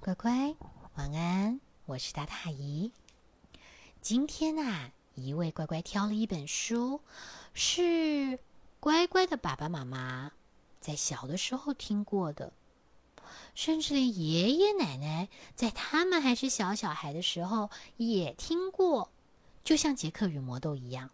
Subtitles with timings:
[0.00, 0.54] 乖乖，
[0.94, 1.60] 晚安！
[1.84, 2.92] 我是大大姨。
[4.00, 7.00] 今天啊，一位乖乖挑了一本书，
[7.52, 8.38] 是
[8.78, 10.30] 乖乖的爸爸妈妈
[10.80, 12.52] 在小的时候听过的，
[13.56, 19.10] 甚至连爷爷奶奶在他们还是小小孩的时候也听过，
[19.64, 21.10] 就像杰克与魔豆一样。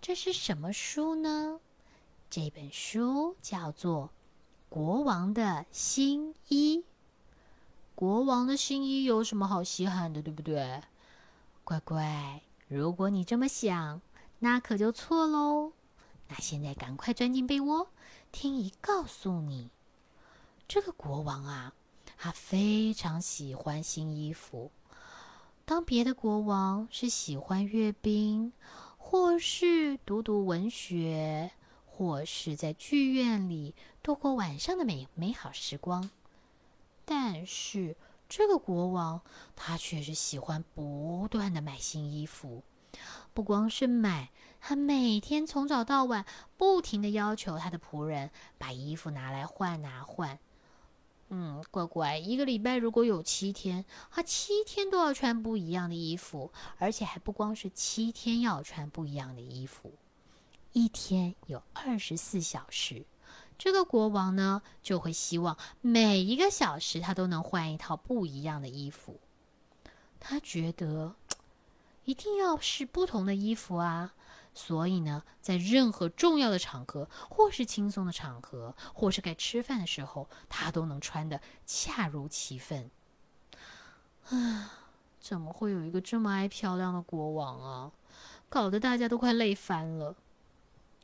[0.00, 1.60] 这是什么书呢？
[2.30, 4.06] 这本书叫做
[4.70, 6.78] 《国王的新衣》。
[7.98, 10.82] 国王的新衣有什么好稀罕的，对不对？
[11.64, 14.00] 乖乖，如果你这么想，
[14.38, 15.72] 那可就错喽。
[16.28, 17.88] 那现在赶快钻进被窝，
[18.30, 19.70] 听姨告诉你，
[20.68, 21.74] 这个国王啊，
[22.16, 24.70] 他非常喜欢新衣服。
[25.64, 28.52] 当别的国王是喜欢阅兵，
[28.96, 31.50] 或是读读文学，
[31.84, 33.74] 或是在剧院里
[34.04, 36.08] 度过晚上的美美好时光。
[37.10, 37.96] 但是
[38.28, 39.22] 这个国王，
[39.56, 42.62] 他却是喜欢不断的买新衣服，
[43.32, 46.26] 不光是买，他每天从早到晚
[46.58, 50.38] 不停的要求他的仆人把衣服拿来换啊换。
[51.30, 59.94] 嗯，乖乖，一个礼拜如果有七天，他七天都要穿不一样的衣服，而且还不光是七天要穿不一样的衣服，
[60.72, 63.06] 一天有二十四小时。
[63.58, 69.18] 这个国王呢，就会希望每一个小时他都能换一套不一样的衣服。
[70.20, 71.16] 他觉得
[72.04, 74.14] 一定要是不同的衣服啊，
[74.54, 82.88] 所以呢，在任何重要的场合，或是轻松的场合，或是该吃饭的时候，他都能穿的恰如其分。
[84.30, 84.72] 啊，
[85.20, 87.92] 怎么会有一个这么爱漂亮的国王啊？
[88.48, 90.14] 搞得大家都快累翻了。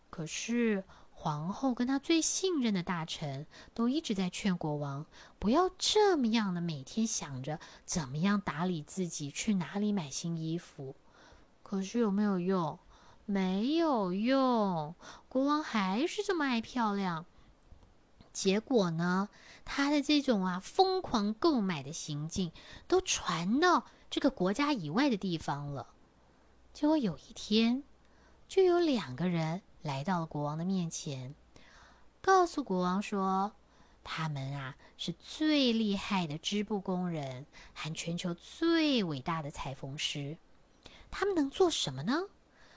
[0.09, 0.85] 可是。
[1.25, 5.07] 皇后跟她最信任的大臣都一直在劝国王
[5.39, 10.95] 不要这么样的每天想着怎么样打理自己，去哪里买新衣服。
[11.63, 12.79] 可是有没有用？
[13.25, 14.95] 没有用。
[15.31, 17.25] 国王还是这么爱漂亮。
[18.31, 19.31] 结果呢，
[19.65, 22.53] 他的这种啊疯狂购买的行径
[22.87, 25.87] 都传到这个国家以外的地方了。
[26.75, 27.83] 结果有一天，
[28.47, 29.63] 就有两个人。
[29.85, 31.35] 来到了国王的面前，
[32.23, 33.53] 告诉国王说
[34.03, 40.39] ：“他们啊是最厉害的织布工人，和全球最伟大的裁缝师。
[41.11, 42.23] 他们能做什么呢？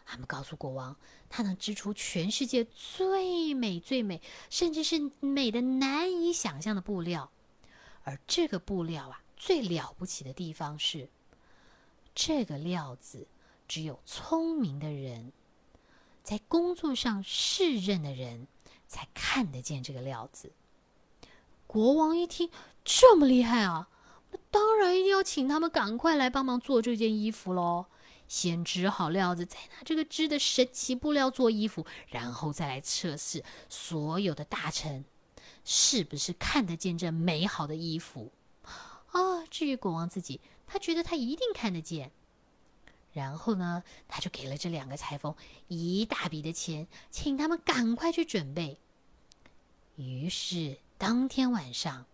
[0.06, 0.98] 他们告诉国王，
[1.30, 7.32] 他能织出全世界最美、最美，甚至是美的难以想象的布料。
[8.04, 11.10] 而这个布料啊，最了不起的地方是，
[12.14, 13.30] 这个料子
[13.66, 15.32] 只有聪明的人。”
[16.28, 18.48] 在工作上适任的人
[18.86, 20.52] 才看得见这个料子。
[21.66, 22.50] 国王一听
[22.84, 23.88] 这么厉害啊，
[24.32, 27.86] 那当然一定要请他们赶快来帮忙做这件衣服喽。
[28.28, 35.06] 先织好料子，再拿这个织的神奇布料做衣服，然后再来测试所有的大臣
[35.64, 38.34] 是不是看得见这美好的衣服
[39.14, 39.46] 啊。
[39.50, 42.12] 至于国王自己，他觉得他一定看得见。
[43.18, 45.34] 然后呢，他就给了这两个裁缝
[45.68, 48.80] 一大笔的钱，请他们赶快去准备。
[49.96, 52.06] 于是当天晚上，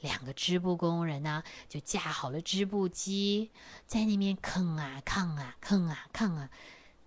[0.00, 3.50] 两个织布工人呢就架好了织布机，
[3.86, 6.50] 在那边吭啊吭啊吭啊吭啊，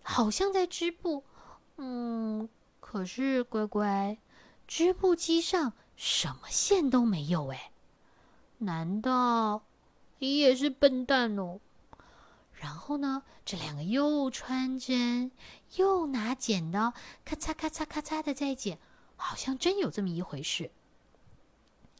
[0.02, 1.24] 好像在织布。
[1.78, 4.18] 嗯，可是乖乖，
[4.66, 7.70] 织布机上什么线都没有哎，
[8.58, 9.62] 难道
[10.18, 11.60] 你也是笨蛋哦？
[12.56, 15.32] 然后呢，这两个又穿针
[15.76, 16.94] 又拿剪刀，
[17.24, 18.80] 咔嚓咔嚓咔嚓的在剪，
[19.16, 20.72] 好像真有这么一回事。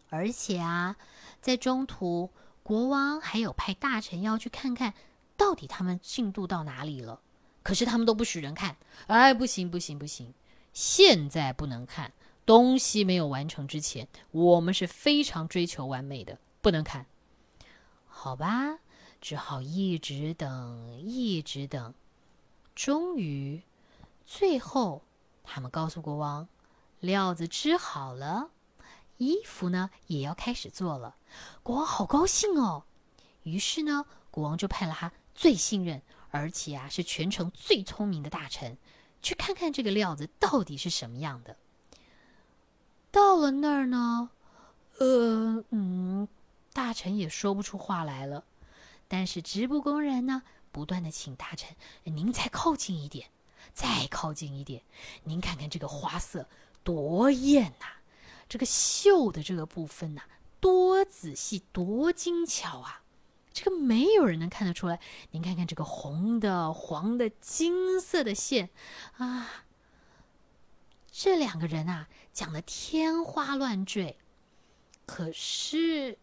[0.10, 0.96] 而且啊，
[1.42, 2.32] 在中途，
[2.64, 4.94] 国王还有派大臣要去看看，
[5.36, 7.22] 到底他们进度到哪里了。
[7.62, 8.78] 可是他们都不许人看，
[9.08, 10.34] 哎，不行不行不行，
[10.72, 12.14] 现在不能看，
[12.46, 17.08] 东西没有完成之前，我们是非常追求完美的，不能看，
[18.08, 18.78] 好吧？
[19.22, 21.94] 只好一直等，一直等，
[22.76, 23.64] 终于，
[24.26, 25.02] 最后，
[25.44, 26.48] 他们告诉国王，
[27.00, 28.52] 料子织好了，
[29.18, 31.16] 衣服呢也要开始做了。
[31.64, 32.84] 国王好高兴哦。
[33.44, 36.02] 于是呢，国王就派了他最信任，
[36.32, 38.78] 而且啊是全城最聪明的大臣，
[39.22, 41.58] 去看看这个料子到底是什么样的。
[43.12, 44.30] 到了那儿呢，
[45.00, 46.28] 呃嗯，
[46.74, 48.44] 大臣也说不出话来了。
[49.08, 51.76] 但是织布工人呢，不断的请大臣
[52.06, 53.30] ：“您再靠近一点，
[53.74, 54.84] 再靠近一点，
[55.24, 56.48] 您看看这个花色
[56.84, 57.86] 多艳呐！
[58.48, 60.24] 这个绣的这个部分呐，
[60.60, 63.02] 多仔细，多精巧啊！
[63.54, 65.00] 这个没有人能看得出来。
[65.32, 68.70] 您看看这个红的、黄的、金色的线
[69.18, 69.66] 啊，
[71.10, 74.18] 这两个人啊讲的天花乱坠。
[75.06, 76.18] 可是，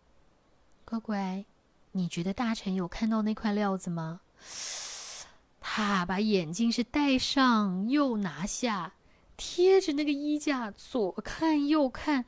[0.84, 1.44] 乖乖，
[1.92, 4.20] 你觉得大臣有看到那块料子吗？
[5.60, 8.94] 他把眼镜是戴上又拿下，
[9.36, 12.24] 贴着那个衣架左看右看，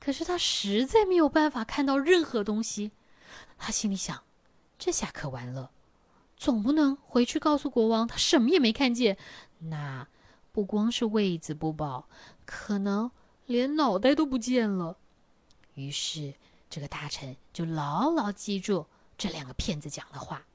[0.00, 2.92] 可是他实在没有办法看到任何东西。
[3.58, 4.22] 他心里想：
[4.78, 5.70] 这下可完了，
[6.36, 9.18] 总不能回去告诉国王他什么也没看见。
[9.58, 10.08] 那
[10.52, 12.08] 不光是位子不保，
[12.46, 13.10] 可能
[13.46, 14.96] 连脑袋都不见了。
[15.74, 16.34] 于是，
[16.70, 18.86] 这个大臣就牢牢记住
[19.18, 20.46] 这两个骗子讲的话，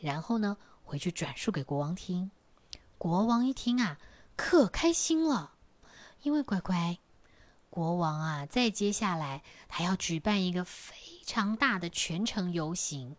[0.00, 2.30] 然后呢，回去转述给国王听。
[2.96, 3.98] 国王一听啊，
[4.36, 5.52] 可开心了，
[6.22, 6.98] 因为乖乖，
[7.68, 10.94] 国王啊，在接下来他要举办一个非
[11.26, 13.16] 常大的全城游行，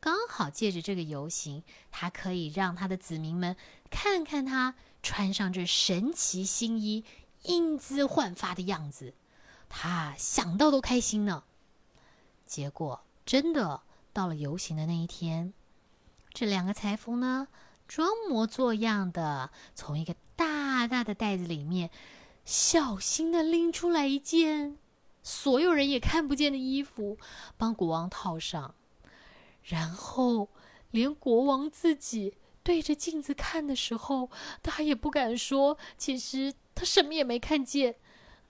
[0.00, 1.62] 刚好借着这个游行，
[1.92, 3.56] 他可以让他的子民们
[3.88, 7.04] 看看他穿上这神奇新衣、
[7.44, 9.14] 英姿焕发的样子。
[9.68, 11.44] 他想到都开心呢。
[12.44, 13.82] 结果真的
[14.12, 15.52] 到了游行的那一天，
[16.32, 17.48] 这两个裁缝呢，
[17.88, 21.90] 装模作样的从一个大大的袋子里面，
[22.44, 24.78] 小心的拎出来一件
[25.24, 27.18] 所有人也看不见的衣服，
[27.56, 28.74] 帮国王套上。
[29.64, 30.48] 然后，
[30.92, 34.30] 连国王自己对着镜子看的时候，
[34.62, 37.96] 他也不敢说，其实他什么也没看见。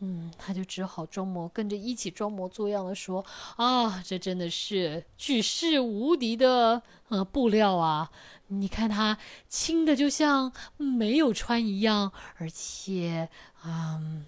[0.00, 3.24] 嗯，他就只好装模跟着一起装模作样的说
[3.56, 8.10] ：“啊，这真的是举世无敌的呃布料啊！
[8.48, 9.16] 你看它
[9.48, 13.30] 轻的就像没有穿一样，而且
[13.64, 14.26] 嗯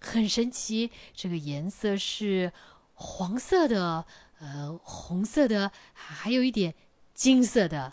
[0.00, 2.50] 很神奇，这个颜色是
[2.94, 4.06] 黄色的、
[4.38, 6.74] 呃红色的，还有一点
[7.12, 7.92] 金色的。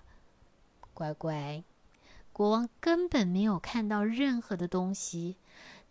[0.94, 1.62] 乖乖，
[2.32, 5.36] 国王根本没有看到任何的东西，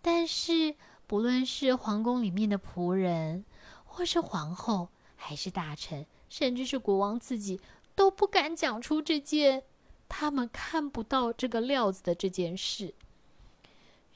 [0.01, 0.75] 但是。”
[1.13, 3.45] 不论是皇宫里面的仆人，
[3.85, 7.61] 或是皇后，还是大臣，甚至是国王自己，
[7.95, 9.65] 都不敢讲出这件
[10.09, 12.95] 他们看不到这个料子的这件事。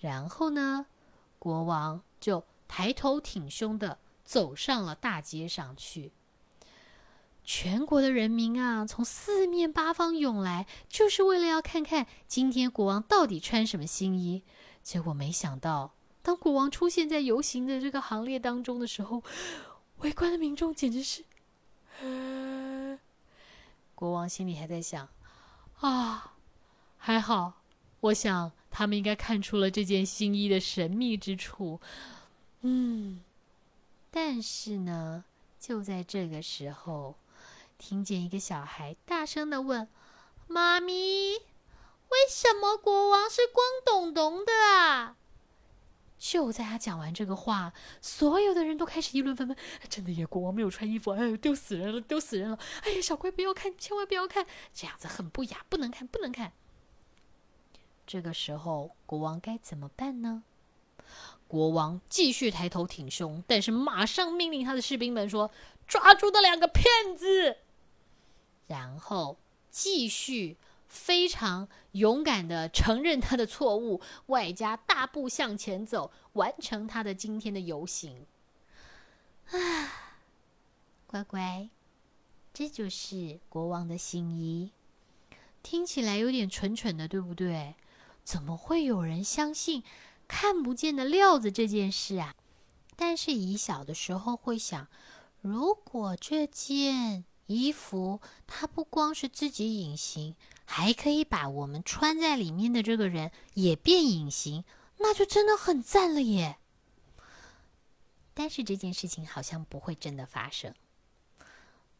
[0.00, 0.86] 然后呢，
[1.38, 6.12] 国王就抬头挺胸的走上了大街上去。
[7.44, 14.42] 全国的人民啊，从四面八方涌来，就是为了要看看今天国王到底穿什么新衣。
[14.82, 15.92] 结果没想到。
[16.26, 19.22] 当国王出现在游行的这个行列当中的时候，
[19.98, 21.22] 围观的民众简直是……
[23.94, 25.08] 国王心里还在想：
[25.78, 26.34] 啊，
[26.98, 27.62] 还好，
[28.00, 31.80] 我想他们应该看出了这件新衣的神秘之处。
[32.62, 33.22] 嗯，
[34.10, 35.22] 但是呢，
[35.60, 37.14] 就在这个时候，
[37.78, 39.86] 听见一个小孩大声的问
[40.48, 45.14] ：“妈咪，为什么国王是光咚咚的啊？”
[46.28, 49.56] 就在他讲完这个话，所有的人都开始议论纷纷。
[49.88, 52.58] 真的耶，国王没有穿衣服，哎呦，丢死人了，丢死人了！
[52.82, 54.44] 哎呀，小乖不要看，千万不要看，
[54.74, 56.52] 这样子很不雅，不能看，不能看。
[58.08, 60.42] 这个时候，国王该怎么办呢？
[61.46, 65.52] 国王继续抬头挺胸，但是马上命令他的士兵们说
[65.86, 67.58] ：“抓住那两个骗子！”
[68.66, 69.38] 然后
[69.70, 70.56] 继续。
[70.96, 78.26] 非常勇敢的承认他的错误，外加大步向前走，完成他的今天的游行。
[79.50, 79.58] 啊，
[81.06, 81.68] 乖乖，
[82.52, 84.72] 这就是国王的新衣。
[85.62, 87.74] 听起来有点蠢蠢的，对不对？
[88.24, 89.84] 怎么会有人相信
[90.26, 92.34] 看不见的料子这件事啊？
[92.96, 94.88] 但是以小的时候会想，
[95.42, 100.34] 如果这件衣服它不光是自己隐形。
[100.68, 104.64] 还可以把我们穿在里面的这个人也变隐形，
[104.98, 106.58] 那就真的很赞了耶！
[108.34, 110.74] 但是这件事情好像不会真的发生。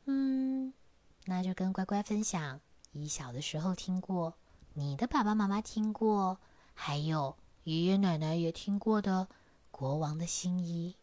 [0.06, 0.74] 嗯，
[1.26, 2.60] 那就跟乖乖分享，
[2.90, 4.34] 你小的时候听过，
[4.74, 6.40] 你的爸爸妈妈听过，
[6.74, 9.28] 还有爷爷奶奶也听过的
[9.70, 10.96] 国王的新衣。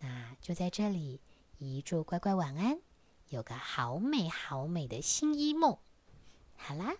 [0.00, 1.20] 那就在这里，
[1.58, 2.80] 一祝乖乖晚安，
[3.28, 5.78] 有个好美好美的新衣梦。
[6.56, 6.94] 好啦，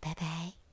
[0.00, 0.63] 拜拜。